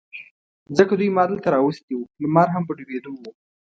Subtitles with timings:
[0.77, 3.21] ځکه دوی ما دلته را وستي و، لمر هم په ډوبېدو و.